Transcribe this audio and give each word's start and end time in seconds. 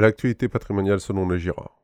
L'actualité 0.00 0.48
patrimoniale 0.48 1.00
selon 1.00 1.28
Légira. 1.28 1.76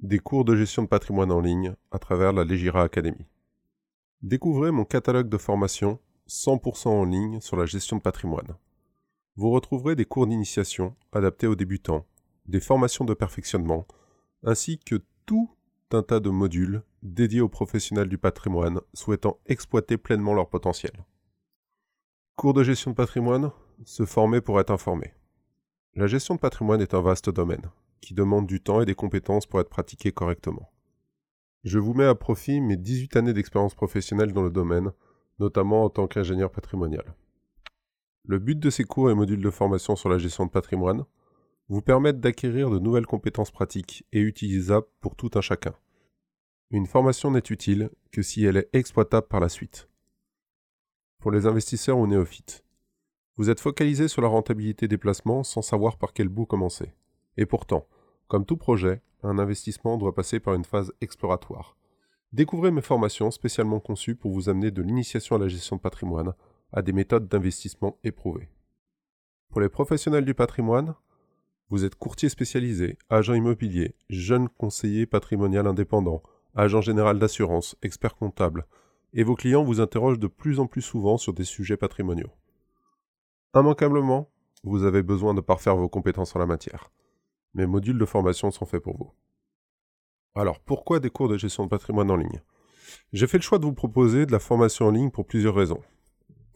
Des 0.00 0.18
cours 0.18 0.44
de 0.44 0.56
gestion 0.56 0.82
de 0.82 0.88
patrimoine 0.88 1.30
en 1.30 1.40
ligne 1.40 1.76
à 1.92 2.00
travers 2.00 2.32
la 2.32 2.42
Légira 2.42 2.82
Academy. 2.82 3.24
Découvrez 4.20 4.72
mon 4.72 4.84
catalogue 4.84 5.28
de 5.28 5.36
formation 5.36 6.00
100% 6.28 6.88
en 6.88 7.04
ligne 7.04 7.40
sur 7.40 7.56
la 7.56 7.64
gestion 7.64 7.98
de 7.98 8.02
patrimoine. 8.02 8.56
Vous 9.36 9.50
retrouverez 9.50 9.94
des 9.94 10.06
cours 10.06 10.26
d'initiation 10.26 10.96
adaptés 11.12 11.46
aux 11.46 11.54
débutants, 11.54 12.04
des 12.46 12.58
formations 12.58 13.04
de 13.04 13.14
perfectionnement, 13.14 13.86
ainsi 14.42 14.80
que 14.80 14.96
tout 15.24 15.48
un 15.92 16.02
tas 16.02 16.18
de 16.18 16.30
modules 16.30 16.82
dédiés 17.04 17.42
aux 17.42 17.48
professionnels 17.48 18.08
du 18.08 18.18
patrimoine 18.18 18.80
souhaitant 18.92 19.38
exploiter 19.46 19.98
pleinement 19.98 20.34
leur 20.34 20.48
potentiel. 20.48 21.04
Cours 22.34 22.54
de 22.54 22.64
gestion 22.64 22.90
de 22.90 22.96
patrimoine, 22.96 23.52
se 23.84 24.04
former 24.04 24.40
pour 24.40 24.58
être 24.58 24.72
informé. 24.72 25.12
La 25.96 26.06
gestion 26.06 26.34
de 26.34 26.40
patrimoine 26.40 26.82
est 26.82 26.92
un 26.92 27.00
vaste 27.00 27.30
domaine, 27.30 27.70
qui 28.02 28.12
demande 28.12 28.46
du 28.46 28.60
temps 28.60 28.82
et 28.82 28.84
des 28.84 28.94
compétences 28.94 29.46
pour 29.46 29.60
être 29.60 29.70
pratiqué 29.70 30.12
correctement. 30.12 30.70
Je 31.64 31.78
vous 31.78 31.94
mets 31.94 32.04
à 32.04 32.14
profit 32.14 32.60
mes 32.60 32.76
18 32.76 33.16
années 33.16 33.32
d'expérience 33.32 33.74
professionnelle 33.74 34.34
dans 34.34 34.42
le 34.42 34.50
domaine, 34.50 34.92
notamment 35.38 35.84
en 35.84 35.88
tant 35.88 36.06
qu'ingénieur 36.06 36.50
patrimonial. 36.50 37.14
Le 38.26 38.38
but 38.38 38.58
de 38.58 38.68
ces 38.68 38.84
cours 38.84 39.10
et 39.10 39.14
modules 39.14 39.40
de 39.40 39.48
formation 39.48 39.96
sur 39.96 40.10
la 40.10 40.18
gestion 40.18 40.44
de 40.44 40.50
patrimoine, 40.50 41.06
vous 41.70 41.80
permettre 41.80 42.18
d'acquérir 42.18 42.68
de 42.68 42.78
nouvelles 42.78 43.06
compétences 43.06 43.50
pratiques 43.50 44.04
et 44.12 44.20
utilisables 44.20 44.86
pour 45.00 45.16
tout 45.16 45.30
un 45.34 45.40
chacun. 45.40 45.74
Une 46.70 46.86
formation 46.86 47.30
n'est 47.30 47.38
utile 47.48 47.88
que 48.12 48.20
si 48.20 48.44
elle 48.44 48.58
est 48.58 48.68
exploitable 48.74 49.28
par 49.28 49.40
la 49.40 49.48
suite. 49.48 49.88
Pour 51.20 51.30
les 51.30 51.46
investisseurs 51.46 51.96
ou 51.96 52.06
néophytes, 52.06 52.65
vous 53.36 53.50
êtes 53.50 53.60
focalisé 53.60 54.08
sur 54.08 54.22
la 54.22 54.28
rentabilité 54.28 54.88
des 54.88 54.96
placements 54.96 55.44
sans 55.44 55.62
savoir 55.62 55.98
par 55.98 56.12
quel 56.12 56.28
bout 56.28 56.46
commencer. 56.46 56.92
Et 57.36 57.44
pourtant, 57.44 57.86
comme 58.28 58.46
tout 58.46 58.56
projet, 58.56 59.02
un 59.22 59.38
investissement 59.38 59.98
doit 59.98 60.14
passer 60.14 60.40
par 60.40 60.54
une 60.54 60.64
phase 60.64 60.92
exploratoire. 61.00 61.76
Découvrez 62.32 62.70
mes 62.70 62.82
formations 62.82 63.30
spécialement 63.30 63.80
conçues 63.80 64.14
pour 64.14 64.32
vous 64.32 64.48
amener 64.48 64.70
de 64.70 64.82
l'initiation 64.82 65.36
à 65.36 65.38
la 65.38 65.48
gestion 65.48 65.76
de 65.76 65.80
patrimoine 65.80 66.32
à 66.72 66.82
des 66.82 66.92
méthodes 66.92 67.28
d'investissement 67.28 67.98
éprouvées. 68.04 68.48
Pour 69.50 69.60
les 69.60 69.68
professionnels 69.68 70.24
du 70.24 70.34
patrimoine, 70.34 70.94
vous 71.68 71.84
êtes 71.84 71.94
courtier 71.94 72.28
spécialisé, 72.28 72.98
agent 73.10 73.34
immobilier, 73.34 73.94
jeune 74.08 74.48
conseiller 74.48 75.06
patrimonial 75.06 75.66
indépendant, 75.66 76.22
agent 76.54 76.80
général 76.80 77.18
d'assurance, 77.18 77.76
expert 77.82 78.16
comptable, 78.16 78.66
et 79.12 79.24
vos 79.24 79.34
clients 79.34 79.64
vous 79.64 79.80
interrogent 79.80 80.18
de 80.18 80.26
plus 80.26 80.58
en 80.58 80.66
plus 80.66 80.82
souvent 80.82 81.16
sur 81.16 81.32
des 81.32 81.44
sujets 81.44 81.76
patrimoniaux. 81.76 82.30
Immanquablement, 83.56 84.28
vous 84.64 84.84
avez 84.84 85.02
besoin 85.02 85.32
de 85.32 85.40
parfaire 85.40 85.76
vos 85.76 85.88
compétences 85.88 86.36
en 86.36 86.38
la 86.38 86.44
matière. 86.44 86.92
Mes 87.54 87.64
modules 87.64 87.96
de 87.96 88.04
formation 88.04 88.50
sont 88.50 88.66
faits 88.66 88.82
pour 88.82 88.98
vous. 88.98 89.10
Alors, 90.34 90.60
pourquoi 90.60 91.00
des 91.00 91.08
cours 91.08 91.30
de 91.30 91.38
gestion 91.38 91.64
de 91.64 91.70
patrimoine 91.70 92.10
en 92.10 92.16
ligne? 92.16 92.42
J'ai 93.14 93.26
fait 93.26 93.38
le 93.38 93.42
choix 93.42 93.58
de 93.58 93.64
vous 93.64 93.72
proposer 93.72 94.26
de 94.26 94.32
la 94.32 94.40
formation 94.40 94.88
en 94.88 94.90
ligne 94.90 95.10
pour 95.10 95.26
plusieurs 95.26 95.54
raisons. 95.54 95.80